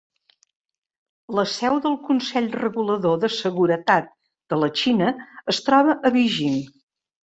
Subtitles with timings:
[1.39, 5.15] La seu del Consell Regulador de Seguretat de la Xina
[5.57, 6.63] es troba a Beijing.